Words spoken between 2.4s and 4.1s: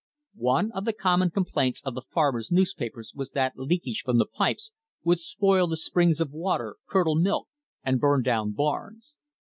newspapers was that leakage